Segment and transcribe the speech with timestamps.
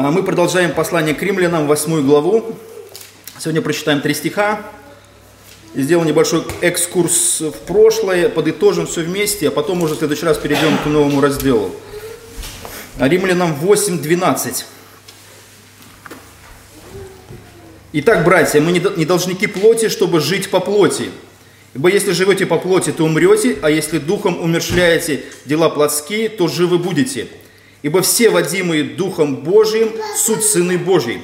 [0.00, 2.56] А мы продолжаем послание к римлянам, восьмую главу.
[3.36, 4.62] Сегодня прочитаем три стиха.
[5.74, 10.38] И сделаем небольшой экскурс в прошлое, подытожим все вместе, а потом уже в следующий раз
[10.38, 11.72] перейдем к новому разделу.
[13.00, 14.66] Римлянам 8.12.
[17.94, 21.10] Итак, братья, мы не должники плоти, чтобы жить по плоти.
[21.74, 26.78] Ибо если живете по плоти, то умрете, а если духом умершляете дела плотские, то живы
[26.78, 27.26] будете.
[27.82, 31.22] Ибо все водимые Духом Божиим суть сыны Божьи.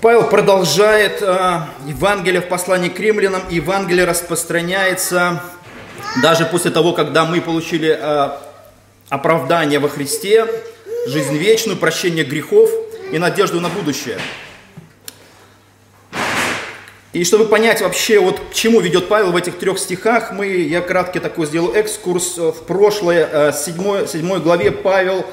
[0.00, 3.42] Павел продолжает э, Евангелие в послании к римлянам.
[3.50, 5.42] Евангелие распространяется
[6.22, 8.30] даже после того, когда мы получили э,
[9.10, 10.48] оправдание во Христе,
[11.06, 12.68] жизнь вечную, прощение грехов
[13.12, 14.18] и надежду на будущее.
[17.12, 20.80] И чтобы понять вообще, вот к чему ведет Павел в этих трех стихах, мы, я
[20.80, 25.26] краткий такой сделал экскурс в прошлое, в седьмой, седьмой главе Павел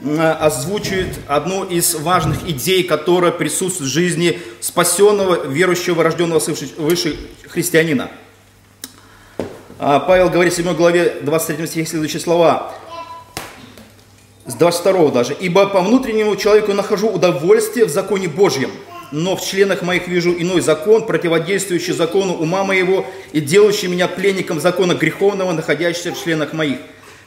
[0.00, 7.16] озвучивает одну из важных идей, которая присутствует в жизни спасенного, верующего, рожденного свыше
[7.48, 8.10] христианина.
[9.78, 12.72] А Павел говорит в 7 главе 23 стихе следующие слова,
[14.46, 15.34] с 22 даже.
[15.34, 18.70] «Ибо по внутреннему человеку нахожу удовольствие в законе Божьем,
[19.12, 24.60] но в членах моих вижу иной закон, противодействующий закону ума моего и делающий меня пленником
[24.60, 26.78] закона греховного, находящегося в членах моих.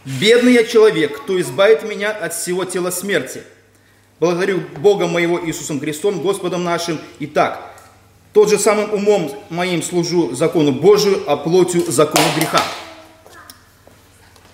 [0.06, 3.42] Бедный я человек, кто избавит меня от всего тела смерти.
[4.20, 7.00] Благодарю Бога моего Иисусом Христом, Господом нашим.
[7.20, 7.74] Итак,
[8.34, 12.62] тот же самым умом моим служу закону Божию, а плотью закону греха.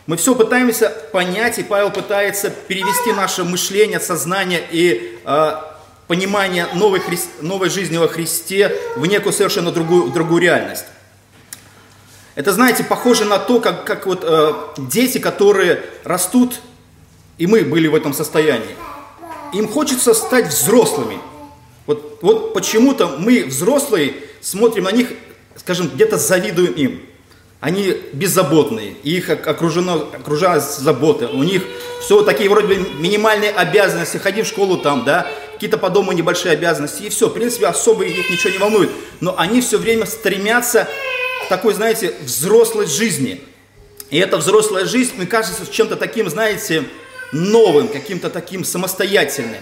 [0.05, 5.51] Мы все пытаемся понять, и Павел пытается перевести наше мышление, сознание и э,
[6.07, 7.17] понимание новой, хри...
[7.41, 10.85] новой жизни во Христе в некую совершенно другую, другую реальность.
[12.35, 16.59] Это, знаете, похоже на то, как, как вот э, дети, которые растут,
[17.37, 18.75] и мы были в этом состоянии.
[19.53, 21.19] Им хочется стать взрослыми.
[21.85, 25.09] Вот, вот почему-то мы, взрослые, смотрим на них,
[25.55, 27.01] скажем, где-то завидуем им.
[27.59, 31.63] Они беззаботные, их окружено, окружают заботы, у них
[32.01, 36.53] все такие вроде бы минимальные обязанности, ходи в школу там, да, какие-то по дому небольшие
[36.53, 38.89] обязанности, и все, в принципе, особо их ничего не волнует.
[39.19, 40.87] Но они все время стремятся
[41.45, 43.41] к такой, знаете, взрослой жизни.
[44.09, 46.83] И эта взрослая жизнь, мне кажется, чем-то таким, знаете,
[47.31, 49.61] новым, каким-то таким самостоятельным.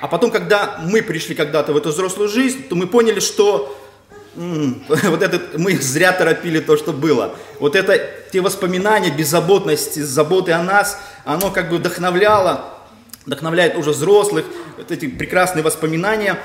[0.00, 3.78] А потом, когда мы пришли когда-то в эту взрослую жизнь, то мы поняли, что
[4.34, 7.34] вот это мы зря торопили то, что было.
[7.60, 8.00] Вот это
[8.32, 12.73] те воспоминания беззаботности, заботы о нас, оно как бы вдохновляло,
[13.26, 14.44] вдохновляет уже взрослых,
[14.76, 16.38] вот эти прекрасные воспоминания.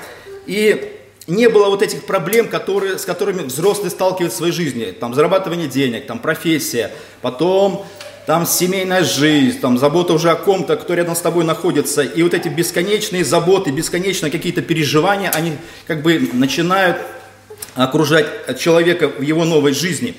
[0.46, 0.96] И
[1.26, 4.94] не было вот этих проблем, которые, с которыми взрослые сталкиваются в своей жизни.
[4.98, 6.90] Там зарабатывание денег, там профессия,
[7.22, 7.86] потом
[8.26, 12.02] там семейная жизнь, там забота уже о ком-то, кто рядом с тобой находится.
[12.02, 16.98] И вот эти бесконечные заботы, бесконечные какие-то переживания, они как бы начинают
[17.74, 20.14] окружать человека в его новой жизни.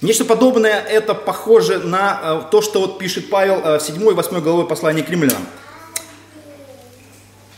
[0.00, 4.14] Нечто подобное это похоже на э, то, что вот пишет Павел э, в 7 и
[4.14, 5.44] 8 главе послания к римлянам.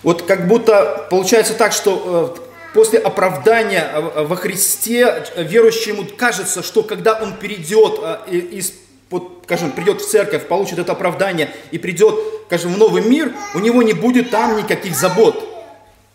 [0.03, 7.15] Вот как будто получается так, что э, после оправдания во Христе верующему кажется, что когда
[7.15, 8.73] он перейдет из
[9.13, 13.59] вот, скажем, придет в церковь, получит это оправдание и придет, скажем, в новый мир, у
[13.59, 15.49] него не будет там никаких забот.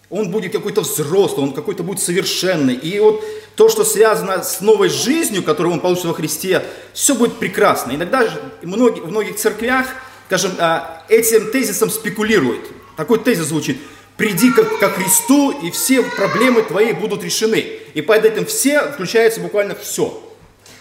[0.10, 2.74] Он будет какой-то взрослый, он какой-то будет совершенный.
[2.74, 3.24] И вот
[3.56, 7.92] то, что связано с новой жизнью, которую он получит во Христе, все будет прекрасно.
[7.92, 9.88] Иногда же в многих церквях,
[10.28, 10.54] скажем,
[11.08, 12.66] этим тезисом спекулируют.
[12.98, 13.78] Такой тезис звучит.
[14.18, 17.60] Приди как, ко Христу, и все проблемы твои будут решены.
[17.94, 20.24] И под этим все включается буквально все.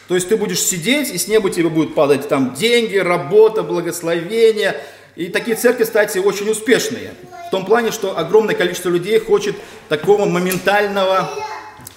[0.09, 4.81] То есть ты будешь сидеть, и с неба тебе будут падать там деньги, работа, благословение.
[5.17, 7.13] И такие церкви, кстати, очень успешные.
[7.49, 9.55] В том плане, что огромное количество людей хочет
[9.91, 11.31] такого моментального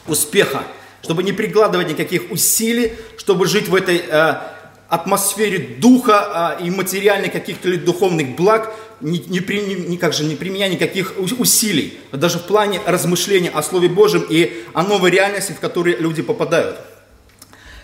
[0.07, 0.63] успеха,
[1.01, 4.33] чтобы не прикладывать никаких усилий, чтобы жить в этой э,
[4.89, 10.69] атмосфере духа э, и материальных каких-то духовных благ, не, не, при, никак же не применяя
[10.69, 16.01] никаких усилий, даже в плане размышления о Слове Божьем и о новой реальности, в которую
[16.01, 16.79] люди попадают.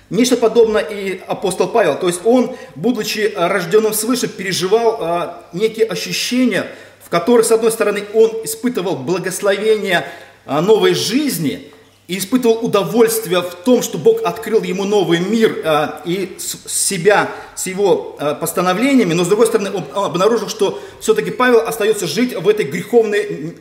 [0.10, 1.98] Нечто подобное и апостол Павел.
[1.98, 6.68] То есть он, будучи рожденным свыше, переживал а, некие ощущения,
[7.04, 10.06] в которых, с одной стороны, он испытывал благословение
[10.46, 11.72] а, новой жизни
[12.08, 17.66] и испытывал удовольствие в том, что Бог открыл ему новый мир а, и себя с
[17.66, 22.48] его а, постановлениями, но, с другой стороны, он обнаружил, что все-таки Павел остается жить в
[22.48, 23.56] этой греховной,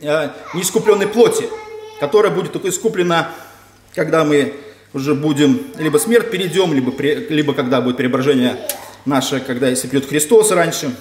[0.53, 1.49] неискупленной плоти,
[1.99, 3.31] которая будет только искуплена,
[3.95, 4.53] когда мы
[4.93, 8.57] уже будем, либо смерть перейдем, либо, либо когда будет преображение
[9.05, 10.95] наша, когда если придет Христос раньше.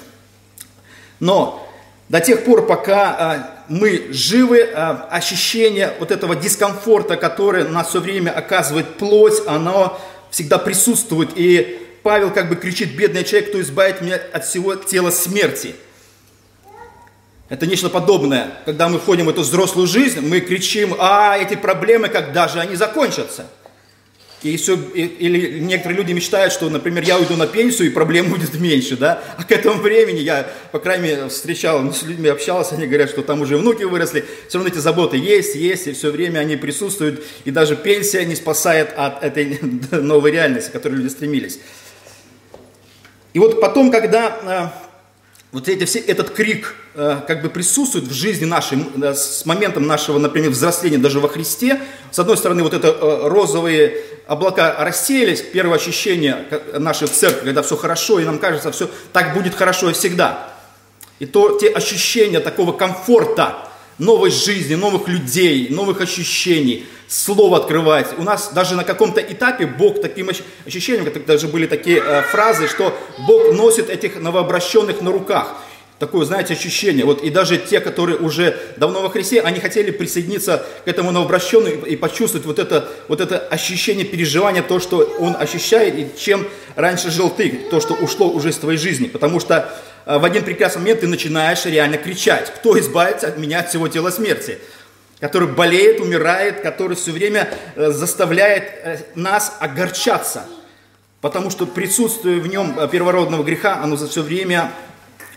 [1.20, 1.63] Но
[2.08, 8.00] до тех пор, пока а, мы живы, а, ощущение вот этого дискомфорта, которое нас все
[8.00, 9.98] время оказывает плоть, оно
[10.30, 11.30] всегда присутствует.
[11.34, 15.74] И Павел как бы кричит, бедный человек, кто избавит меня от всего тела смерти.
[17.48, 18.50] Это нечто подобное.
[18.66, 22.74] Когда мы входим в эту взрослую жизнь, мы кричим, а эти проблемы, когда же они
[22.76, 23.46] закончатся?
[24.44, 28.54] И все, или некоторые люди мечтают, что, например, я уйду на пенсию, и проблем будет
[28.60, 29.22] меньше, да?
[29.38, 33.08] А к этому времени я, по крайней мере, встречал, ну, с людьми общался, они говорят,
[33.08, 36.56] что там уже внуки выросли, все равно эти заботы есть, есть, и все время они
[36.56, 39.58] присутствуют, и даже пенсия не спасает от этой
[39.90, 41.58] новой реальности, к которой люди стремились.
[43.32, 44.83] И вот потом, когда а,
[45.54, 49.86] вот эти, все, этот крик э, как бы присутствует в жизни нашей, э, с моментом
[49.86, 51.80] нашего, например, взросления даже во Христе.
[52.10, 56.44] С одной стороны, вот это э, розовые облака рассеялись, первое ощущение
[56.76, 60.52] нашей церкви, когда все хорошо, и нам кажется, все так будет хорошо и всегда.
[61.20, 63.68] И то те ощущения такого комфорта,
[63.98, 68.18] новой жизни, новых людей, новых ощущений, слово открывать.
[68.18, 70.30] У нас даже на каком-то этапе Бог таким
[70.66, 72.96] ощущением, даже были такие э, фразы, что
[73.26, 75.54] Бог носит этих новообращенных на руках.
[75.98, 77.04] Такое, знаете, ощущение.
[77.04, 81.86] Вот, и даже те, которые уже давно во Христе, они хотели присоединиться к этому новообращенному
[81.86, 87.10] и почувствовать вот это, вот это ощущение переживания, то, что он ощущает, и чем раньше
[87.10, 89.06] жил ты, то, что ушло уже из твоей жизни.
[89.06, 89.72] Потому что
[90.04, 93.86] э, в один прекрасный момент ты начинаешь реально кричать, кто избавится от меня от всего
[93.86, 94.58] тела смерти
[95.20, 100.44] который болеет, умирает, который все время э, заставляет э, нас огорчаться,
[101.22, 104.70] потому что присутствие в нем э, первородного греха, оно за все время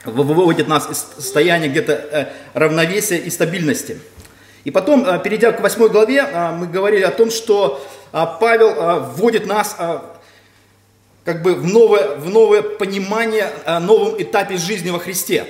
[0.07, 3.99] выводит нас из состояния где-то равновесия и стабильности.
[4.63, 6.25] И потом, перейдя к восьмой главе,
[6.57, 9.77] мы говорили о том, что Павел вводит нас
[11.23, 15.45] как бы в новое, в новое понимание о новом этапе жизни во Христе.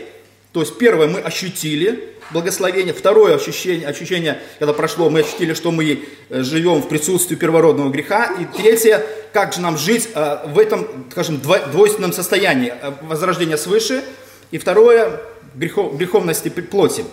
[0.52, 2.94] То есть первое мы ощутили, благословение.
[2.94, 8.34] Второе ощущение, ощущение, когда прошло, мы ощутили, что мы э, живем в присутствии первородного греха.
[8.40, 14.04] И третье, как же нам жить э, в этом, скажем, двойственном состоянии э, возрождения свыше.
[14.52, 15.22] И второе,
[15.56, 17.06] грехов, греховности плоти.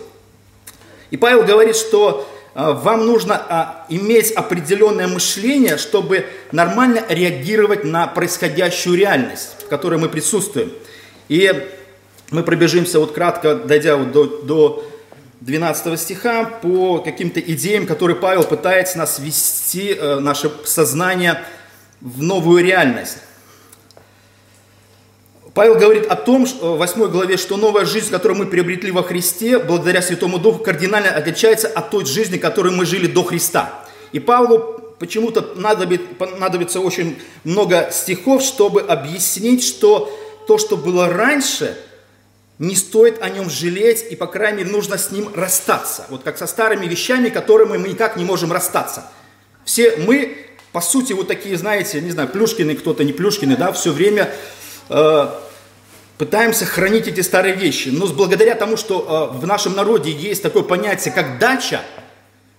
[1.11, 9.57] И Павел говорит, что вам нужно иметь определенное мышление, чтобы нормально реагировать на происходящую реальность,
[9.65, 10.71] в которой мы присутствуем.
[11.27, 11.51] И
[12.31, 14.85] мы пробежимся вот кратко, дойдя вот до, до
[15.41, 21.43] 12 стиха по каким-то идеям, которые Павел пытается нас ввести, э, наше сознание
[22.01, 23.17] в новую реальность.
[25.55, 29.57] Павел говорит о том, в 8 главе, что новая жизнь, которую мы приобретли во Христе,
[29.57, 33.73] благодаря Святому Духу, кардинально отличается от той жизни, которой мы жили до Христа.
[34.11, 34.59] И Павлу
[34.99, 40.13] почему-то понадобится очень много стихов, чтобы объяснить, что
[40.45, 41.75] то, что было раньше–
[42.57, 46.05] не стоит о нем жалеть, и, по крайней мере, нужно с ним расстаться.
[46.09, 49.11] Вот как со старыми вещами, которыми мы никак не можем расстаться.
[49.65, 50.37] Все мы,
[50.71, 54.33] по сути, вот такие, знаете, не знаю, Плюшкины, кто-то не Плюшкины, да, все время
[54.89, 55.29] э,
[56.17, 57.89] пытаемся хранить эти старые вещи.
[57.89, 61.81] Но благодаря тому, что э, в нашем народе есть такое понятие, как дача,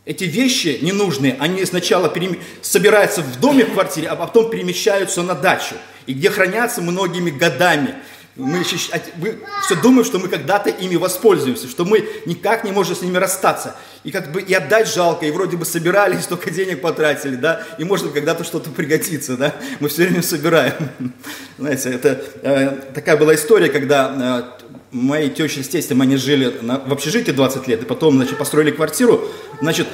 [0.05, 2.39] эти вещи ненужные, они сначала перем...
[2.63, 5.75] собираются в доме, в квартире, а потом перемещаются на дачу,
[6.07, 7.95] и где хранятся многими годами.
[8.37, 8.77] Мы, еще,
[9.17, 13.17] мы все думаем, что мы когда-то ими воспользуемся, что мы никак не можем с ними
[13.17, 13.75] расстаться.
[14.05, 17.85] И как бы и отдать жалко, и вроде бы собирались, столько денег потратили, да, и
[17.85, 19.55] может когда-то что-то пригодится, да.
[19.81, 20.75] Мы все время собираем.
[21.59, 26.79] Знаете, это э, такая была история, когда э, мои тещи с тестем, они жили на,
[26.79, 29.27] в общежитии 20 лет, и потом, значит, построили квартиру,
[29.63, 29.89] значит,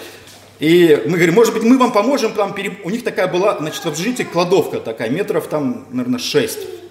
[0.59, 2.77] и мы говорим, может быть, мы вам поможем, там, пере...
[2.83, 6.82] у них такая была, значит, в общежитии кладовка такая, метров там, наверное, 6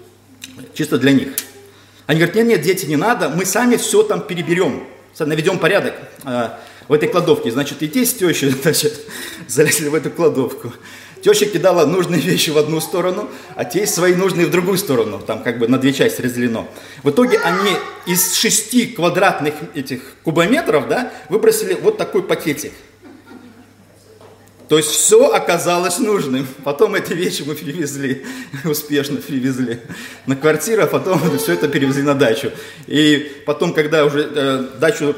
[0.74, 1.28] чисто для них.
[2.06, 4.84] Они говорят, нет, нет, дети, не надо, мы сами все там переберем,
[5.18, 5.94] наведем порядок
[6.24, 6.50] э,
[6.88, 7.50] в этой кладовке.
[7.50, 9.00] Значит, и те с тещей значит,
[9.48, 10.72] залезли в эту кладовку.
[11.22, 15.20] Теща кидала нужные вещи в одну сторону, а те свои нужные в другую сторону.
[15.24, 16.68] Там как бы на две части разделено.
[17.04, 22.72] В итоге они из шести квадратных этих кубометров да, выбросили вот такой пакетик.
[24.72, 26.46] То есть все оказалось нужным.
[26.64, 28.24] Потом эти вещи мы привезли,
[28.64, 29.80] успешно привезли
[30.24, 32.50] на квартиру, а потом все это перевезли на дачу.
[32.86, 35.14] И потом, когда уже э, дачу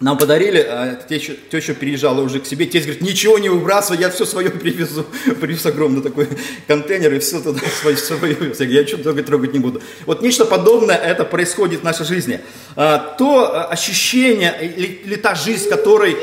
[0.00, 4.10] нам подарили, а теща, теща переезжала уже к себе, тесть говорит, ничего не выбрасывай, я
[4.10, 5.06] все свое привезу.
[5.40, 6.26] Привез огромный такой
[6.66, 9.80] контейнер и все туда свое, свое Я говорю, я что трогать, трогать не буду.
[10.06, 12.40] Вот нечто подобное это происходит в нашей жизни.
[12.74, 16.16] А, то ощущение или, или та жизнь, которой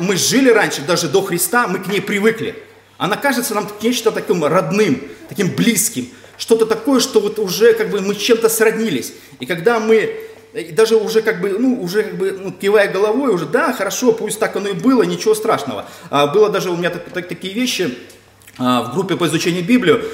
[0.00, 2.54] мы жили раньше, даже до Христа, мы к ней привыкли.
[2.98, 6.08] Она кажется нам нечто таким родным, таким близким.
[6.36, 9.12] что-то такое, что вот уже как бы мы чем-то сроднились.
[9.40, 10.16] И когда мы
[10.54, 14.12] и даже уже как бы, ну, уже как бы, ну, кивая головой, уже, да, хорошо,
[14.12, 15.86] пусть так оно и было, ничего страшного.
[16.10, 17.98] А, было даже у меня так, так, такие вещи
[18.56, 20.04] а, в группе по изучению Библии.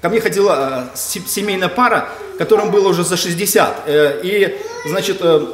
[0.00, 2.08] Ко мне ходила а, семейная пара,
[2.38, 3.82] которым было уже за 60.
[3.86, 4.56] Э, и,
[4.86, 5.46] значит, э,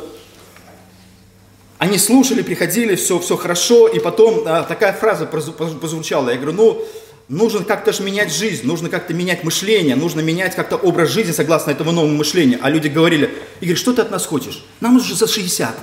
[1.78, 6.30] они слушали, приходили, все, все хорошо, и потом а, такая фраза прозвучала.
[6.30, 6.82] Я говорю, ну,
[7.28, 11.70] нужно как-то же менять жизнь, нужно как-то менять мышление, нужно менять как-то образ жизни согласно
[11.70, 12.58] этому новому мышлению.
[12.62, 13.30] А люди говорили,
[13.60, 14.64] Игорь, что ты от нас хочешь?
[14.80, 15.76] Нам уже за 60.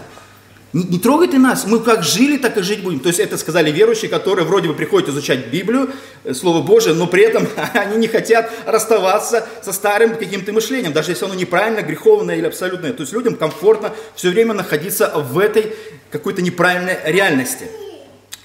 [0.74, 3.00] Не, не трогай нас, мы как жили, так и жить будем.
[3.00, 5.92] То есть это сказали верующие, которые вроде бы приходят изучать Библию,
[6.24, 11.12] э, Слово Божие, но при этом они не хотят расставаться со старым каким-то мышлением, даже
[11.12, 12.92] если оно неправильно, греховное или абсолютное.
[12.92, 15.76] То есть людям комфортно все время находиться в этой
[16.10, 17.68] какой-то неправильной реальности.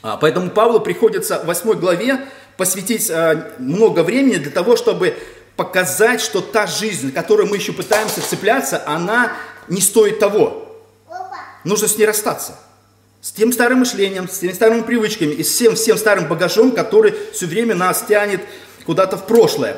[0.02, 2.20] А, поэтому Павлу приходится в 8 главе
[2.58, 5.14] посвятить а, много времени для того, чтобы
[5.56, 9.32] показать, что та жизнь, которую мы еще пытаемся цепляться, она
[9.68, 10.67] не стоит того
[11.64, 12.58] нужно с ней расстаться.
[13.20, 17.14] С тем старым мышлением, с теми старыми привычками и с всем, всем старым багажом, который
[17.32, 18.40] все время нас тянет
[18.86, 19.76] куда-то в прошлое.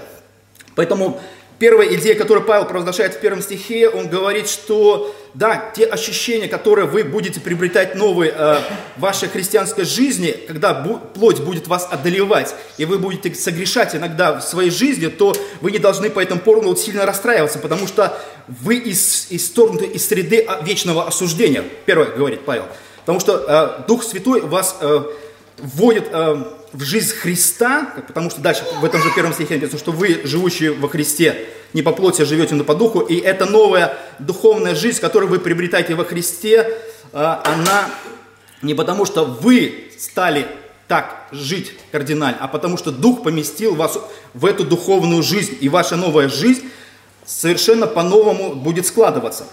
[0.74, 1.20] Поэтому
[1.60, 6.86] первая идея, которую Павел провозглашает в первом стихе, он говорит, что да, те ощущения, которые
[6.86, 8.58] вы будете приобретать новые э,
[8.96, 14.40] в вашей христианской жизни, когда бу- плоть будет вас одолевать, и вы будете согрешать иногда
[14.40, 18.76] в своей жизни, то вы не должны по этому поводу сильно расстраиваться, потому что вы
[18.76, 21.62] из, исторгнуты из среды а, вечного осуждения.
[21.84, 22.64] Первое, говорит Павел.
[23.00, 25.02] Потому что э, Дух Святой вас э,
[25.62, 29.92] вводит э, в жизнь Христа, потому что дальше в этом же первом стихе написано, что
[29.92, 33.00] вы, живущие во Христе, не по плоти, живете, но по духу.
[33.00, 36.78] И эта новая духовная жизнь, которую вы приобретаете во Христе,
[37.12, 37.88] э, она
[38.62, 40.46] не потому, что вы стали
[40.88, 43.98] так жить кардинально, а потому что Дух поместил вас
[44.34, 45.56] в эту духовную жизнь.
[45.60, 46.68] И ваша новая жизнь
[47.24, 49.46] совершенно по-новому будет складываться.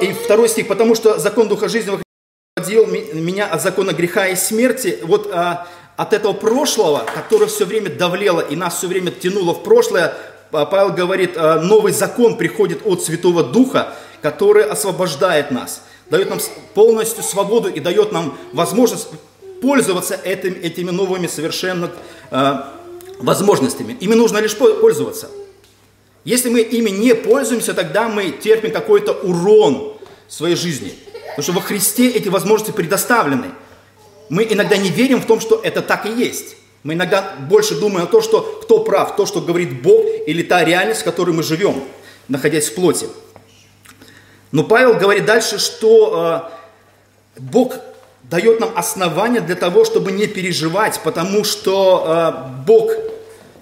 [0.00, 2.02] И второй стих, потому что закон Духа жизни
[2.62, 4.98] отделил меня от закона греха и смерти.
[5.02, 5.66] Вот а,
[5.96, 10.14] от этого прошлого, которое все время давлело и нас все время тянуло в прошлое,
[10.50, 16.38] Павел говорит, а, новый закон приходит от Святого Духа, который освобождает нас, дает нам
[16.74, 19.08] полностью свободу и дает нам возможность
[19.60, 21.90] пользоваться этим, этими новыми совершенно
[22.30, 22.72] а,
[23.18, 23.96] возможностями.
[24.00, 25.28] Ими нужно лишь пользоваться.
[26.24, 29.94] Если мы ими не пользуемся, тогда мы терпим какой-то урон
[30.28, 30.94] в своей жизни.
[31.36, 33.46] Потому что во Христе эти возможности предоставлены.
[34.28, 36.56] Мы иногда не верим в том, что это так и есть.
[36.82, 40.64] Мы иногда больше думаем о том, что кто прав, то, что говорит Бог, или та
[40.64, 41.84] реальность, в которой мы живем,
[42.28, 43.06] находясь в плоти.
[44.50, 46.50] Но Павел говорит дальше, что
[47.36, 47.76] э, Бог
[48.24, 52.92] дает нам основания для того, чтобы не переживать, потому что э, Бог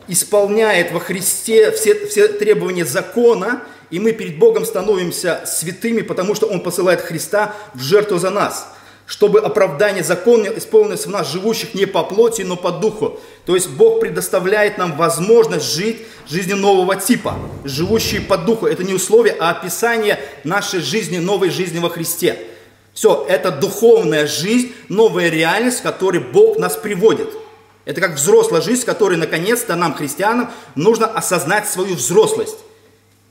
[0.09, 6.47] исполняет во Христе все, все требования закона, и мы перед Богом становимся святыми, потому что
[6.47, 8.69] Он посылает Христа в жертву за нас,
[9.07, 13.19] чтобы оправдание закона исполнилось в нас, живущих не по плоти, но по духу.
[13.45, 18.67] То есть Бог предоставляет нам возможность жить жизнью нового типа, живущие по духу.
[18.67, 22.39] Это не условие, а описание нашей жизни, новой жизни во Христе.
[22.95, 27.31] Все, это духовная жизнь, новая реальность, в которой Бог нас приводит.
[27.85, 32.59] Это как взрослая жизнь, в которой наконец-то нам, христианам, нужно осознать свою взрослость.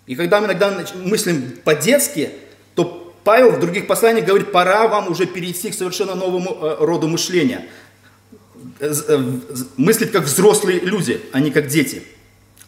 [0.10, 2.32] И когда мы иногда мыслим по-детски,
[2.74, 7.08] то Павел в других посланиях говорит, пора вам уже перейти к совершенно новому э, роду
[7.08, 7.68] мышления.
[8.80, 9.24] Э,
[9.78, 12.02] мыслить как взрослые люди, а не как дети.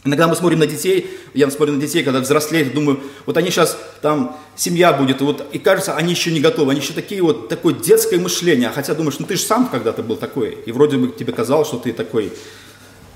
[0.03, 3.75] Иногда мы смотрим на детей, я смотрю на детей, когда взрослеют, думаю, вот они сейчас,
[4.03, 7.73] там, семья будет, вот, и кажется, они еще не готовы, они еще такие вот, такое
[7.73, 11.07] детское мышление, а хотя думаешь, ну ты же сам когда-то был такой, и вроде бы
[11.07, 12.31] тебе казалось, что ты такой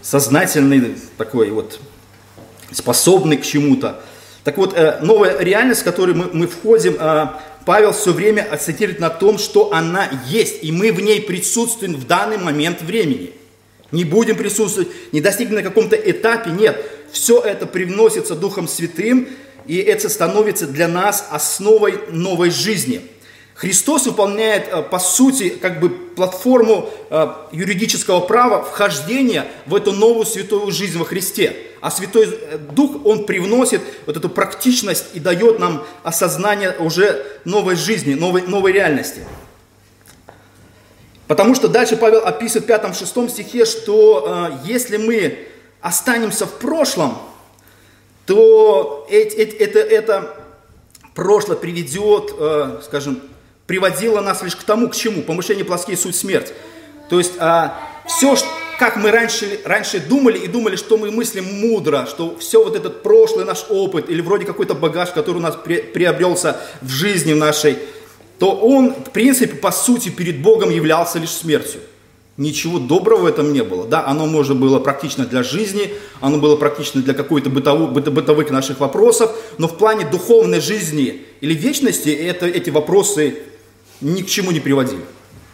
[0.02, 1.80] сознательный, такой вот
[2.72, 4.02] способный к чему-то.
[4.46, 7.28] Так вот, э, новая реальность, в которую мы, мы входим, э,
[7.66, 12.08] Павел все время акцентирует на том, что она есть, и мы в ней присутствуем в
[12.08, 13.32] данный момент времени–
[13.92, 16.84] не будем присутствовать, не достигнем на каком-то этапе, нет.
[17.12, 19.30] Все это привносится Духом Святым,
[19.68, 23.02] и это становится для нас основой новой жизни.
[23.54, 26.90] Христос выполняет, э, по сути, как бы платформу
[27.52, 31.56] юридического права вхождения в эту новую святую жизнь во Христе.
[31.86, 32.36] А Святой
[32.72, 38.72] Дух, Он привносит вот эту практичность и дает нам осознание уже новой жизни, новой, новой
[38.72, 39.22] реальности.
[41.28, 45.48] Потому что дальше Павел описывает в 5-6 стихе, что э, если мы
[45.80, 47.20] останемся в прошлом,
[48.26, 50.38] то это, это, это
[51.14, 53.22] прошлое приведет, э, скажем,
[53.68, 55.22] приводило нас лишь к тому, к чему?
[55.22, 56.52] Помышление плоские суть смерть.
[57.12, 57.70] То есть э,
[58.08, 58.36] все,
[58.78, 63.04] как мы раньше, раньше думали и думали, что мы мыслим мудро, что все вот этот
[63.04, 67.78] прошлый наш опыт или вроде какой-то багаж, который у нас при, приобрелся в жизни нашей,
[68.40, 71.82] то он, в принципе, по сути, перед Богом являлся лишь смертью.
[72.38, 73.86] Ничего доброго в этом не было.
[73.86, 78.82] Да, оно, может, было практично для жизни, оно было практично для какой-то бытовых, бытовых наших
[78.82, 83.38] вопросов, но в плане духовной жизни или вечности это, эти вопросы
[84.02, 85.02] ни к чему не приводили.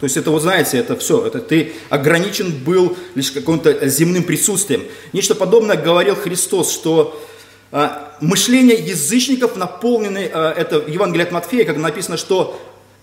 [0.02, 4.82] То есть это, вы знаете, это все, это ты ограничен был лишь каким-то земным присутствием.
[5.12, 7.24] Нечто подобное говорил Христос, что
[7.70, 7.88] э,
[8.20, 12.60] мышление язычников наполнено, э, это Евангелие от Матфея, как написано, что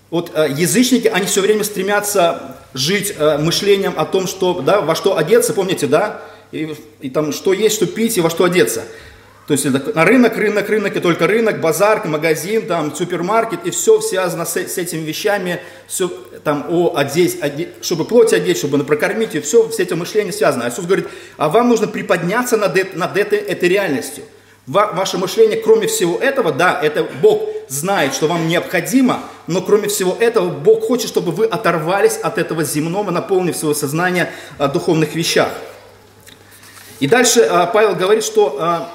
[0.10, 4.94] вот э, язычники, они все время стремятся жить э, мышлением о том, что, да, во
[4.94, 6.20] что одеться, помните, да,
[6.51, 8.84] и, и там что есть, что пить и во что одеться.
[9.50, 14.00] То есть это рынок, рынок, рынок и только рынок, базар, магазин, там, супермаркет, и все
[14.00, 16.08] связано с, с этими вещами, все
[16.44, 20.65] там о одеть, одеть, чтобы плоть одеть, чтобы прокормить, и все, все эти мышления связаны.
[20.65, 24.24] А Иисус говорит, а вам нужно приподняться над, над этой, этой реальностью.
[24.68, 29.88] Ва, ваше мышление, кроме всего этого, да, это Бог знает, что вам необходимо, но кроме
[29.88, 35.15] всего этого, Бог хочет, чтобы вы оторвались от этого земного, наполнив свое сознание о духовных
[35.15, 35.50] вещах.
[37.00, 38.91] И дальше а, Павел говорит, что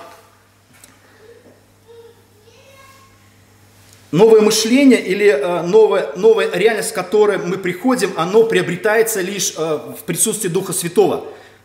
[4.14, 9.78] новое мышление или э, новая, новая реальность, к которой мы приходим, оно приобретается лишь э,
[9.98, 11.24] в присутствии Духа Святого.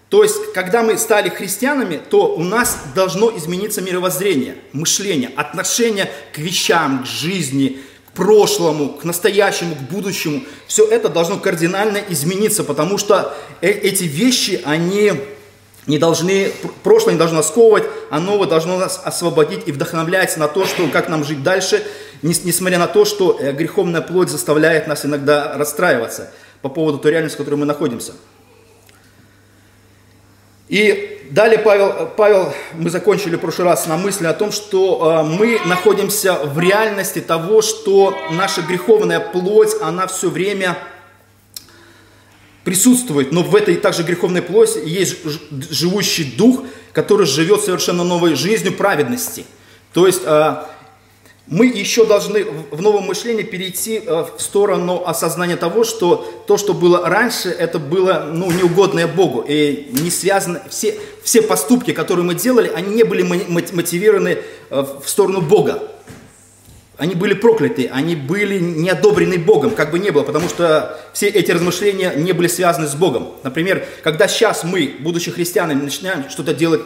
[0.09, 6.39] То есть, когда мы стали христианами, то у нас должно измениться мировоззрение, мышление, отношение к
[6.39, 7.77] вещам, к жизни,
[8.07, 10.41] к прошлому, к настоящему, к будущему.
[10.65, 15.13] Все это должно кардинально измениться, потому что э, эти вещи, они
[15.85, 16.51] не должны,
[16.83, 21.09] прошлое не должно сковывать, а новое должно нас освободить и вдохновлять на то, что, как
[21.09, 21.83] нам жить дальше,
[22.21, 27.37] несмотря на то, что э, греховная плоть заставляет нас иногда расстраиваться по поводу той реальности,
[27.37, 28.13] в которой мы находимся.
[30.67, 35.27] И далее Павел, Павел, мы закончили в прошлый раз на мысли о том, что э,
[35.27, 40.77] мы находимся в реальности того, что наша греховная плоть, она все время
[42.63, 45.17] присутствует, но в этой также греховной плоти есть
[45.71, 46.61] живущий дух,
[46.93, 49.45] который живет совершенно новой жизнью праведности.
[49.93, 50.55] То есть э,
[51.49, 56.75] мы еще должны в новом мышлении перейти э, в сторону осознания того, что то, что
[56.75, 59.43] было раньше, это было ну, неугодное Богу.
[59.47, 64.37] И не связано, все, все поступки, которые мы делали, они не были мотивированы
[64.69, 65.81] э, в сторону Бога.
[66.97, 71.29] Они были прокляты, они были не одобрены Богом, как бы не было, потому что все
[71.29, 73.29] эти размышления не были связаны с Богом.
[73.41, 76.81] Например, когда сейчас мы, будучи христианами, начинаем что-то делать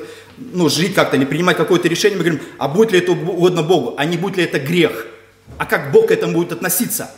[0.51, 3.95] ну, жить как-то или принимать какое-то решение, мы говорим, а будет ли это угодно Богу,
[3.97, 5.07] а не будет ли это грех,
[5.57, 7.11] а как Бог к этому будет относиться.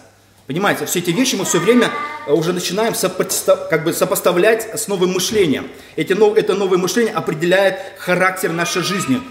[0.48, 1.90] Понимаете, все эти вещи мы все время
[2.28, 2.94] э, уже начинаем
[3.70, 5.68] как бы сопоставлять с новым мышлением.
[5.96, 9.22] Эти, это новое мышление определяет характер нашей жизни,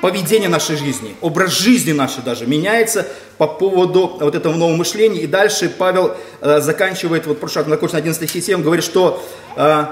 [0.00, 5.20] поведение нашей жизни, образ жизни нашей даже меняется по поводу вот этого нового мышления.
[5.20, 9.22] И дальше Павел э, заканчивает, вот прошлый на 11 стихе, он говорит, что
[9.56, 9.86] э,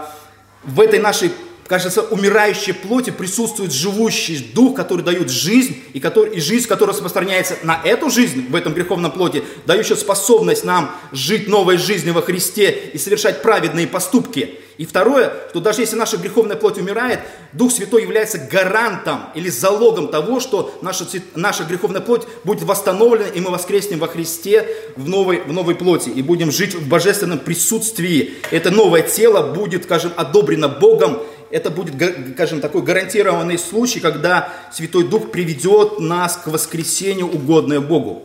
[0.65, 1.31] в этой нашей
[1.67, 7.57] кажется, умирающей плоти присутствует живущий дух, который дает жизнь, и, который, и жизнь, которая распространяется
[7.63, 12.91] на эту жизнь в этом греховном плоти, дающая способность нам жить новой жизнью во Христе
[12.93, 14.59] и совершать праведные поступки.
[14.77, 17.21] И второе, что даже если наша греховная плоть умирает,
[17.53, 23.41] Дух Святой является гарантом или залогом того, что наша, наша греховная плоть будет восстановлена, и
[23.41, 28.35] мы воскреснем во Христе в новой, в новой плоти, и будем жить в божественном присутствии.
[28.51, 31.23] Это новое тело будет, скажем, одобрено Богом,
[31.55, 31.95] это будет,
[32.35, 38.25] скажем, такой гарантированный случай, когда Святой Дух приведет нас к воскресению, угодное Богу.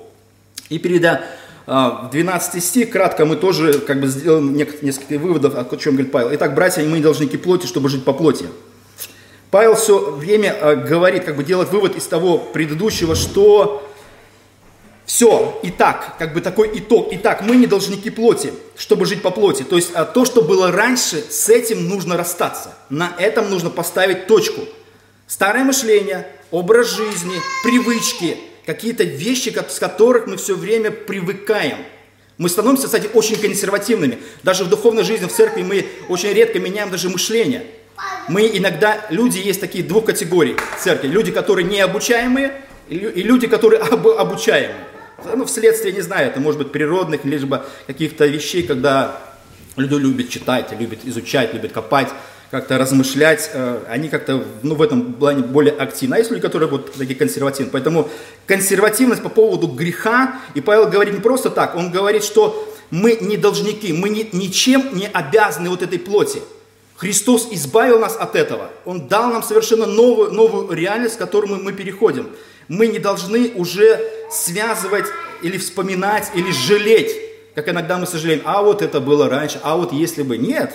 [0.70, 1.22] И перейдя
[1.68, 6.12] а, в 12 стих, кратко мы тоже как бы сделаем несколько выводов, о чем говорит
[6.12, 6.30] Павел.
[6.34, 8.48] Итак, братья, мы идти плоти, чтобы жить по плоти.
[9.52, 13.89] Павел все время а, говорит, как бы делает вывод из того предыдущего, что
[15.10, 17.08] все, и так, как бы такой итог.
[17.14, 19.64] Итак, мы не должники плоти, чтобы жить по плоти.
[19.64, 22.76] То есть а, то, что было раньше, с этим нужно расстаться.
[22.92, 24.62] На этом нужно поставить точку.
[25.26, 31.80] Старое мышление, образ жизни, привычки, какие-то вещи, с которых мы все время привыкаем.
[32.38, 34.20] Мы становимся, кстати, очень консервативными.
[34.44, 37.66] Даже в духовной жизни, в церкви мы очень редко меняем даже мышление.
[38.28, 41.08] Мы иногда, люди есть такие двух категорий в церкви.
[41.08, 44.86] Люди, которые не обучаемые, и люди, которые об, обучаемые
[45.36, 49.18] ну, вследствие, не знаю, это может быть природных, либо каких-то вещей, когда
[49.76, 52.10] люди любят читать, любят изучать, любят копать,
[52.52, 56.16] как-то размышлять, э, они как-то ну, в этом плане более активны.
[56.16, 57.70] А есть люди, которые вот такие консервативны.
[57.72, 58.10] Поэтому
[58.48, 63.38] консервативность по поводу греха, и Павел говорит не просто так, он говорит, что мы не
[63.38, 66.42] должники, мы ни, ничем не обязаны вот этой плоти.
[66.96, 68.72] Христос избавил нас от этого.
[68.84, 72.28] Он дал нам совершенно новую, новую реальность, к которой мы, мы переходим.
[72.70, 74.00] Мы не должны уже
[74.32, 75.06] связывать
[75.42, 77.12] или вспоминать, или жалеть,
[77.56, 80.38] как иногда мы сожалеем, а вот это было раньше, а вот если бы.
[80.38, 80.74] Нет,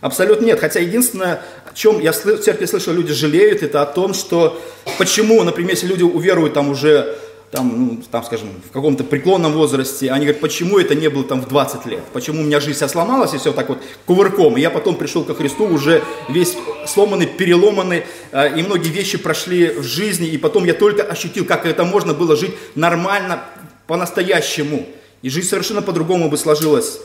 [0.00, 0.60] абсолютно нет.
[0.60, 4.60] Хотя единственное, о чем я в церкви слышал, люди жалеют, это о том, что
[4.98, 7.18] почему, например, если люди уверуют там уже
[7.50, 11.40] там, ну, там, скажем, в каком-то преклонном возрасте, они говорят, почему это не было там
[11.40, 14.60] в 20 лет, почему у меня жизнь вся сломалась и все так вот кувырком, и
[14.60, 16.56] я потом пришел ко Христу уже весь
[16.86, 21.64] сломанный, переломанный, э, и многие вещи прошли в жизни, и потом я только ощутил, как
[21.64, 23.44] это можно было жить нормально,
[23.86, 24.86] по-настоящему,
[25.22, 27.00] и жизнь совершенно по-другому бы сложилась.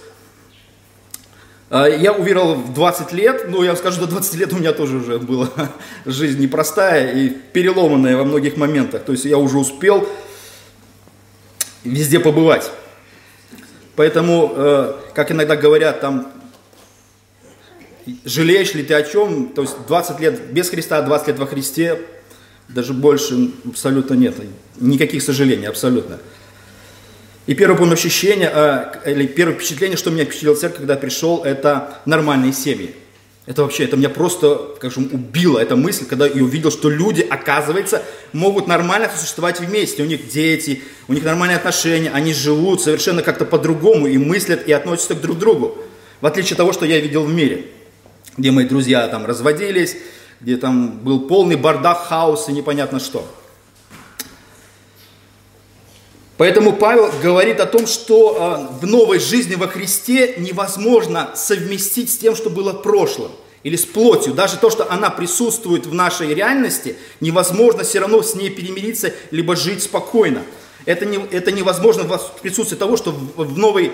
[1.69, 4.97] Э, я уверовал в 20 лет, но я скажу, до 20 лет у меня тоже
[4.97, 5.49] уже была
[6.06, 9.03] жизнь непростая и переломанная во многих моментах.
[9.06, 10.06] То есть я уже успел
[11.84, 12.72] везде побывать.
[13.96, 16.32] Поэтому, э, как иногда говорят, там,
[18.26, 22.00] жалеешь ли ты о чем, то есть 20 лет без Христа, 20 лет во Христе,
[22.67, 24.36] даже больше абсолютно нет,
[24.80, 26.19] никаких сожалений, абсолютно.
[27.46, 32.00] И первое помню ощущение, э, или первое впечатление, что меня впечатлило церковь, когда пришел, это
[32.06, 32.96] нормальные семьи.
[33.45, 38.01] Это вообще, это меня просто, скажем, убило, эта мысль, когда я увидел, что люди, оказывается,
[38.32, 40.01] могут нормально существовать вместе.
[40.01, 44.71] У них дети, у них нормальные отношения, они живут совершенно как-то по-другому и мыслят, и
[44.71, 45.77] относятся к друг другу.
[46.21, 47.65] В отличие от того, что я видел в мире,
[48.38, 49.97] где мои друзья там разводились,
[50.39, 53.27] где там был полный бардак, хаос и непонятно что.
[56.38, 62.17] Поэтому Павел говорит о том, что а, в новой жизни во Христе невозможно совместить с
[62.17, 64.34] тем, что было прошлым или с плотью.
[64.34, 69.56] Даже то, что она присутствует в нашей реальности, невозможно все равно с ней перемириться, либо
[69.56, 70.43] жить спокойно.
[70.86, 73.91] Это, не, это невозможно в присутствии того, что в, в новой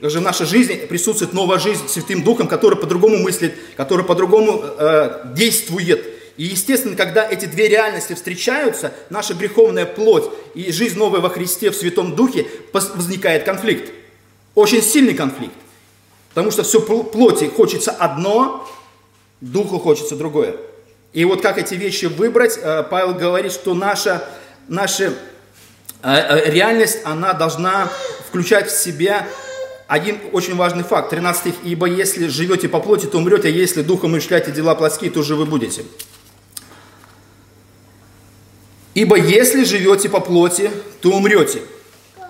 [0.00, 5.32] же в нашей жизни присутствует новая жизнь Святым Духом, который по-другому мыслит, который по-другому э,
[5.34, 6.09] действует.
[6.40, 10.24] И естественно, когда эти две реальности встречаются, наша греховная плоть
[10.54, 13.92] и жизнь новая во Христе в Святом Духе, возникает конфликт.
[14.54, 15.52] Очень сильный конфликт.
[16.30, 18.66] Потому что все плоти хочется одно,
[19.42, 20.56] духу хочется другое.
[21.12, 24.24] И вот как эти вещи выбрать, э, Павел говорит, что наша,
[24.66, 25.12] наша
[26.02, 27.90] э, э, реальность, она должна
[28.30, 29.28] включать в себя
[29.88, 31.10] один очень важный факт.
[31.10, 31.54] 13 стих.
[31.64, 35.44] «Ибо если живете по плоти, то умрете, а если духом умышляете дела плотские, то живы
[35.44, 35.82] будете».
[38.94, 41.62] Ибо если живете по плоти, то умрете.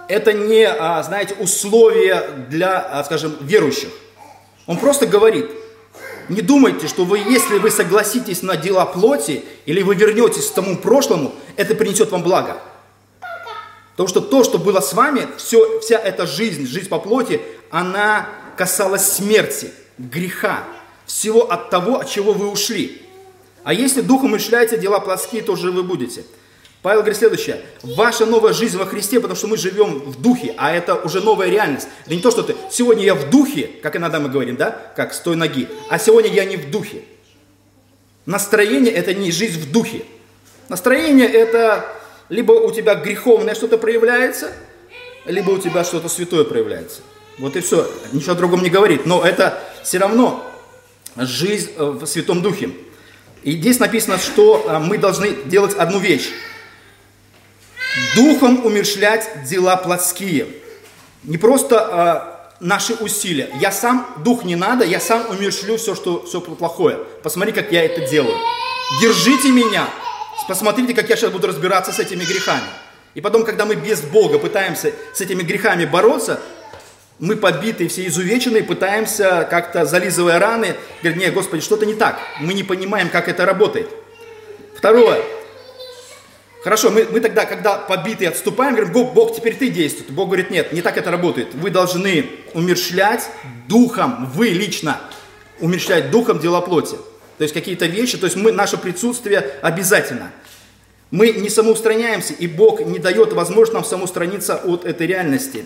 [0.09, 3.89] Это не, а, знаете, условие для, а, скажем, верующих.
[4.67, 5.51] Он просто говорит,
[6.29, 10.77] не думайте, что вы, если вы согласитесь на дела плоти, или вы вернетесь к тому
[10.77, 12.59] прошлому, это принесет вам благо.
[13.93, 18.29] Потому что то, что было с вами, все, вся эта жизнь, жизнь по плоти, она
[18.57, 20.65] касалась смерти, греха,
[21.07, 23.03] всего от того, от чего вы ушли.
[23.65, 26.25] А если духом мышляете дела плоские, то же вы будете–
[26.83, 27.61] Павел говорит следующее.
[27.83, 31.51] Ваша новая жизнь во Христе, потому что мы живем в духе, а это уже новая
[31.51, 31.89] реальность.
[32.07, 35.13] Это не то, что ты, сегодня я в духе, как иногда мы говорим, да, как
[35.13, 37.03] с той ноги, а сегодня я не в духе.
[38.25, 40.05] Настроение– это не жизнь в духе.
[40.69, 41.85] Настроение– это
[42.31, 44.53] либо у тебя греховное что-то проявляется,
[45.27, 47.03] либо у тебя что-то святое проявляется.
[47.39, 49.05] Вот и все, ничего другом не говорит.
[49.05, 50.47] Но это все равно
[51.17, 52.71] жизнь в Святом Духе.
[53.43, 56.31] И здесь написано, что а, мы должны делать одну вещь
[58.17, 60.47] духом умершлять дела плотские.
[61.25, 63.51] Не просто э, наши усилия.
[63.61, 66.99] Я сам, дух не надо, я сам умершлю все, что все плохое.
[67.23, 68.37] Посмотри, как я это делаю.
[69.01, 69.89] Держите меня.
[70.49, 72.65] Посмотрите, как я сейчас буду разбираться с этими грехами.
[73.15, 76.41] И потом, когда мы без Бога пытаемся с этими грехами бороться,
[77.19, 82.19] мы побитые, все изувеченные, пытаемся как-то, зализывая раны, говорить, нет, Господи, что-то не так.
[82.41, 83.91] Мы не понимаем, как это работает.
[84.77, 85.23] Второе.
[86.63, 90.07] Хорошо, мы, мы тогда, когда побитые отступаем, говорим, Бог, Бог, теперь ты действуй.
[90.11, 91.55] Бог говорит, нет, не так это работает.
[91.55, 93.31] Вы должны умершлять
[93.67, 95.01] духом, вы лично
[95.59, 96.97] умершлять духом дела плоти.
[97.39, 100.33] То есть какие-то вещи, то есть мы, наше присутствие обязательно.
[101.11, 105.65] Мы не самоустраняемся, и Бог не дает возможность нам самоустраниться от этой реальности.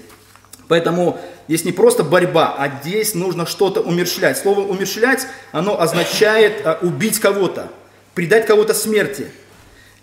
[0.68, 4.38] Поэтому здесь не просто борьба, а здесь нужно что-то умершлять.
[4.38, 7.72] Слово умершлять, оно означает а, убить кого-то,
[8.14, 9.26] предать кого-то смерти–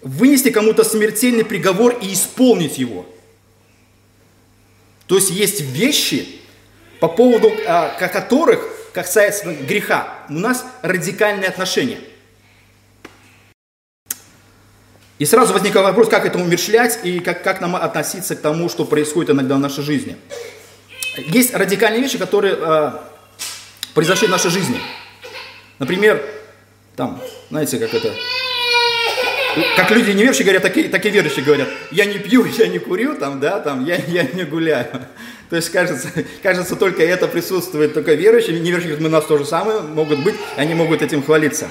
[0.02, 3.06] вынести кому-то смертельный приговор и исполнить его.
[5.08, 6.40] То есть есть вещи,
[7.00, 8.62] по поводу а, которых
[8.94, 12.00] касается греха, у нас радикальные отношения.
[15.20, 18.86] И сразу возникает вопрос, как это умершлять и как, как нам относиться к тому, что
[18.86, 20.18] происходит иногда в нашей жизни.
[21.16, 22.92] Есть радикальные вещи, которые э,
[23.94, 24.80] произошли в нашей жизни.
[25.78, 26.24] Например,
[26.96, 28.16] там, знаете, как это,
[29.76, 33.40] как люди неверующие говорят, такие, такие верующие говорят, я не пью, я не курю, там,
[33.40, 34.88] да, там, я, я не гуляю.
[35.50, 36.10] То есть, кажется,
[36.42, 40.74] кажется, только это присутствует только верующие, неверующие, мы нас то же самое могут быть, они
[40.74, 41.68] могут этим хвалиться.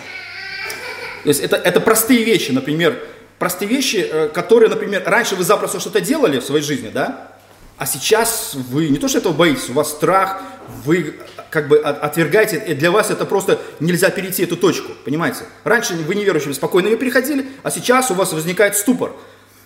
[1.22, 2.98] То есть, это, это простые вещи, например,
[3.38, 7.30] простые вещи, э, которые, например, раньше вы запросто что-то делали в своей жизни, да,
[7.78, 10.42] а сейчас вы не то, что этого боитесь, у вас страх,
[10.84, 11.14] вы
[11.50, 15.40] как бы отвергаете, и для вас это просто нельзя перейти эту точку, понимаете?
[15.64, 19.12] Раньше вы неверующими спокойно ее переходили, а сейчас у вас возникает ступор.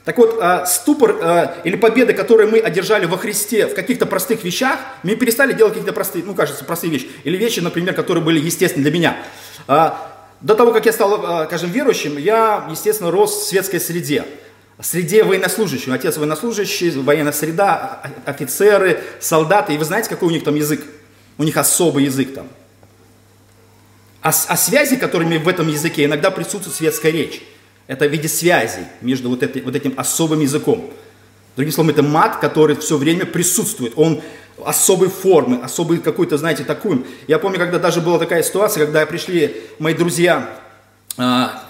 [0.04, 4.44] Так вот, а, ступор а, или победы, которые мы одержали во Христе в каких-то простых
[4.44, 7.08] вещах, мы перестали делать какие-то простые, ну, кажется, простые вещи.
[7.24, 9.16] Или вещи, например, которые были естественны для меня.
[9.66, 14.24] А, до того, как я стал, скажем, верующим, я, естественно, рос в светской среде
[14.80, 15.92] среде военнослужащих.
[15.92, 19.74] Отец военнослужащий, военная среда, офицеры, солдаты.
[19.74, 20.84] И вы знаете, какой у них там язык?
[21.38, 22.48] У них особый язык там.
[24.22, 27.42] А, а связи, которыми в этом языке иногда присутствует светская речь.
[27.86, 30.90] Это в виде связей между вот, этой, вот этим особым языком.
[31.56, 33.92] Другим словом, это мат, который все время присутствует.
[33.96, 34.22] Он
[34.64, 37.04] особой формы, особый какой-то, знаете, такой.
[37.28, 40.58] Я помню, когда даже была такая ситуация, когда пришли мои друзья
[41.16, 41.63] а,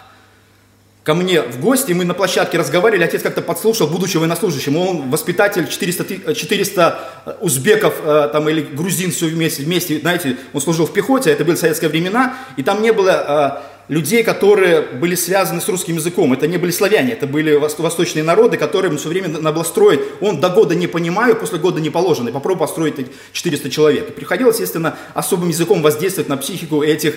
[1.04, 5.68] ко мне в гости, мы на площадке разговаривали, отец как-то подслушал, будучи военнослужащим, он воспитатель
[5.68, 10.92] 400, 400 э, узбеков э, там, или грузин все вместе, вместе, знаете, он служил в
[10.94, 15.68] пехоте, это были советские времена, и там не было э, людей, которые были связаны с
[15.68, 19.62] русским языком, это не были славяне, это были восточные народы, которые все время надо было
[19.62, 22.94] строить, он до года не понимаю, после года не положено, попробуй построить
[23.32, 24.08] 400 человек.
[24.08, 27.16] И приходилось, естественно, особым языком воздействовать на психику этих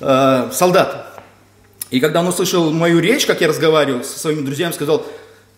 [0.00, 1.09] э, солдат.
[1.90, 5.04] И когда он услышал мою речь, как я разговаривал со своими друзьями, сказал,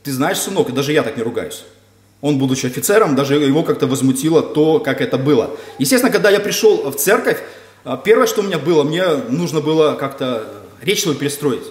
[0.03, 1.65] ты знаешь, сынок, и даже я так не ругаюсь.
[2.21, 5.51] Он, будучи офицером, даже его как-то возмутило то, как это было.
[5.79, 7.39] Естественно, когда я пришел в церковь,
[7.85, 10.47] а, первое, что у меня было, мне нужно было как-то
[10.81, 11.65] речь свою перестроить.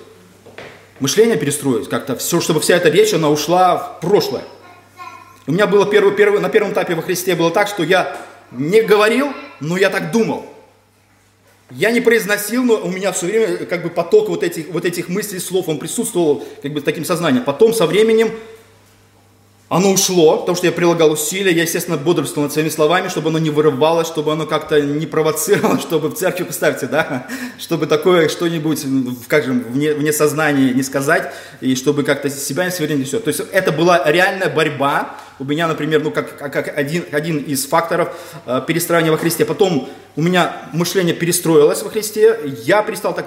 [0.99, 4.43] Мышление перестроить, как-то все, чтобы вся эта речь, она ушла в прошлое.
[5.47, 8.17] У меня было первый, первый, на первом этапе во Христе было так, что я
[8.51, 10.45] не говорил, но я так думал.
[11.75, 15.09] Я не произносил, но у меня все время как бы поток вот этих, вот этих
[15.09, 17.43] мыслей, слов, он присутствовал как бы таким сознанием.
[17.43, 18.31] Потом со временем
[19.71, 23.39] оно ушло, потому что я прилагал усилия, я, естественно, бодрствовал над своими словами, чтобы оно
[23.39, 28.85] не вырывалось, чтобы оно как-то не провоцировало, чтобы в церкви, поставьте, да, чтобы такое что-нибудь,
[29.29, 31.31] как же, вне, вне сознания не сказать,
[31.61, 33.21] и чтобы как-то себя не свернуть, все.
[33.21, 37.65] То есть это была реальная борьба, у меня, например, ну, как, как один, один из
[37.65, 39.43] факторов э, перестраивания во Христе.
[39.43, 43.25] Потом у меня мышление перестроилось во Христе, я перестал так,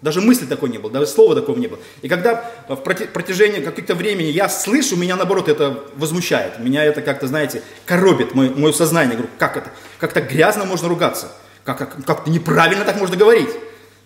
[0.00, 1.78] даже мысли такой не было, даже слова такого не было.
[2.00, 7.26] И когда в протяжении каких-то времени я слышу, меня наоборот это возмущает, меня это как-то,
[7.26, 9.10] знаете, коробит мое, мое сознание.
[9.10, 9.70] Я говорю, как это?
[9.98, 11.30] Как так грязно можно ругаться?
[11.64, 13.50] Как, как, как неправильно так можно говорить?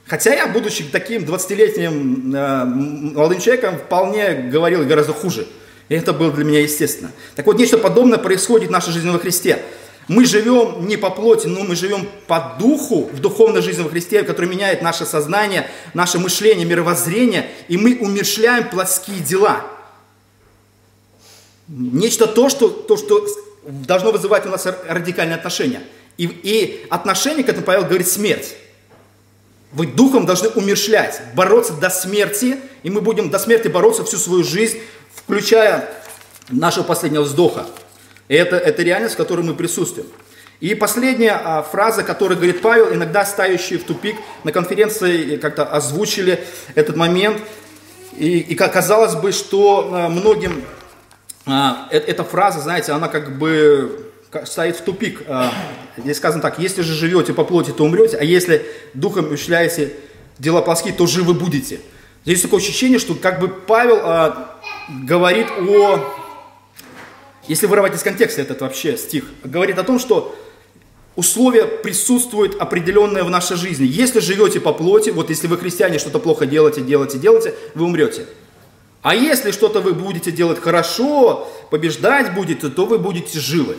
[0.08, 5.46] Хотя я, будучи таким 20-летним э, молодым человеком, вполне говорил гораздо хуже.
[5.90, 7.10] И это было для меня естественно.
[7.34, 9.60] Так вот, нечто подобное происходит в нашей жизни во Христе.
[10.06, 14.22] Мы живем не по плоти, но мы живем по духу, в духовной жизни во Христе,
[14.22, 19.66] который меняет наше сознание, наше мышление, мировоззрение, и мы умершляем плотские дела.
[21.66, 23.26] Нечто то, что, то, что
[23.64, 25.82] должно вызывать у нас радикальное отношение.
[26.16, 28.54] И, и отношение к этому Павел говорит смерть.
[29.72, 34.44] Вы духом должны умершлять, бороться до смерти, и мы будем до смерти бороться всю свою
[34.44, 34.78] жизнь
[35.24, 35.88] включая
[36.48, 37.66] нашего последнего вздоха.
[38.28, 40.06] И это, это реальность, в которой мы присутствуем.
[40.60, 46.44] И последняя а, фраза, которую говорит Павел, иногда ставящие в тупик, на конференции как-то озвучили
[46.74, 47.40] этот момент.
[48.16, 50.62] И, и казалось бы, что а, многим
[51.46, 54.10] а, э, эта фраза, знаете, она как бы
[54.44, 55.22] стоит в тупик.
[55.26, 55.52] А,
[55.96, 59.94] здесь сказано так, если же живете по плоти, то умрете, а если духом умышляете
[60.38, 61.80] дела плоские, то живы будете.
[62.24, 64.60] Здесь такое ощущение, что как бы Павел а,
[65.04, 66.00] говорит о,
[67.46, 70.34] если вырывать из контекста этот вообще стих, говорит о том, что
[71.16, 73.86] условия присутствуют определенные в нашей жизни.
[73.86, 78.26] Если живете по плоти, вот если вы христиане что-то плохо делаете, делаете, делаете, вы умрете.
[79.02, 83.76] А если что-то вы будете делать хорошо, побеждать будете, то вы будете живы.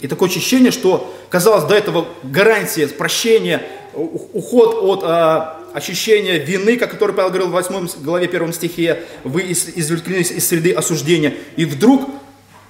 [0.00, 6.90] И такое ощущение, что, казалось, до этого гарантия прощения, уход от а, ощущение вины, как
[6.90, 12.10] который Павел говорил в 8 главе 1 стихе, вы извлеклись из среды осуждения, и вдруг,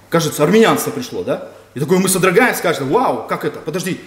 [0.08, 1.48] кажется, армянство пришло, да?
[1.74, 3.98] И такой мы содрогаемся, скажем, вау, как это, подожди,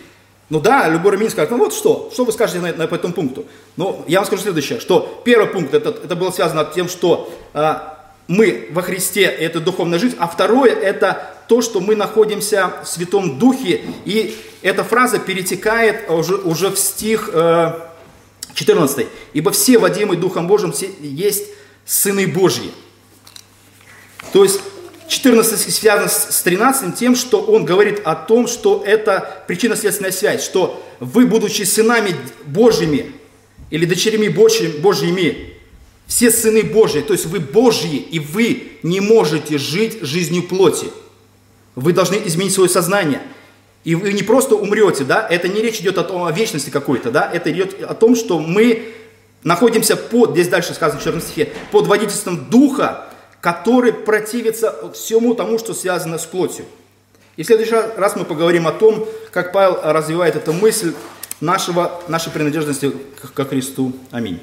[0.49, 3.13] ну да, любой армянин скажет, ну вот что, что вы скажете на, на, по этому
[3.13, 3.45] пункту?
[3.77, 7.31] Ну, я вам скажу следующее, что первый пункт, это, это было связано с тем, что
[7.53, 12.87] а, мы во Христе, это духовная жизнь, а второе, это то, что мы находимся в
[12.87, 17.71] Святом Духе, и эта фраза перетекает уже, уже в стих э,
[18.53, 19.07] 14.
[19.33, 21.45] «Ибо все, водимые Духом Божьим, есть
[21.85, 22.71] сыны Божьи».
[24.33, 24.59] То есть
[25.07, 30.43] 14 стих связан с 13 тем, что он говорит о том, что это причинно-следственная связь,
[30.43, 33.11] что вы, будучи сынами Божьими
[33.71, 35.57] или дочерями Божьими,
[36.07, 40.87] все сыны Божьи, то есть вы Божьи, и вы не можете жить жизнью плоти.
[41.75, 43.21] Вы должны изменить свое сознание.
[43.84, 47.10] И вы не просто умрете, да, это не речь идет о, том, о вечности какой-то,
[47.10, 48.94] да, это идет о том, что мы
[49.44, 53.08] находимся под, здесь дальше сказано в 14 стихе, под водительством Духа,
[53.39, 56.65] который противится всему тому, что связано с плотью.
[57.38, 60.94] И в следующий раз мы поговорим о том, как Павел развивает эту мысль
[61.39, 62.91] нашего, нашей принадлежности
[63.34, 63.94] к Христу.
[64.12, 64.41] Аминь.